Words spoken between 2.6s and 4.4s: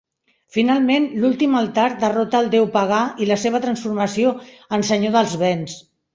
Pagà i la seva transformació